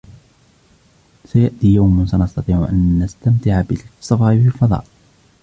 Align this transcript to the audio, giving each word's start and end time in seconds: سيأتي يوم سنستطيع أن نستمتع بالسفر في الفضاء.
سيأتي 1.25 1.67
يوم 1.73 2.05
سنستطيع 2.05 2.67
أن 2.69 2.99
نستمتع 3.03 3.61
بالسفر 3.61 4.35
في 4.41 4.47
الفضاء. 4.47 4.85